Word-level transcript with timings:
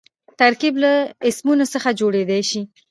ترکیب 0.39 0.75
له 0.83 0.91
اسمونو 1.29 1.65
څخه 1.73 1.89
جوړېدای 1.99 2.41
سي. 2.51 2.61